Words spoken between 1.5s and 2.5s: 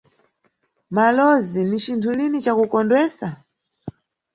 ni cinthu lini